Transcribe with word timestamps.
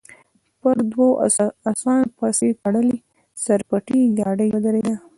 پر 0.61 0.75
دوو 0.91 1.07
اسانو 1.69 2.13
پسې 2.17 2.47
تړلې 2.63 2.97
سر 3.43 3.59
پټې 3.69 3.99
ګاډۍ 4.19 4.49
ودرېده. 4.51 4.95